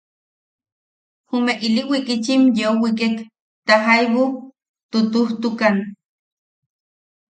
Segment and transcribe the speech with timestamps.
[1.29, 3.15] Jume ili wikitchim yeu wikek,
[3.67, 4.23] ta jaibu
[4.91, 5.75] tutujtukan.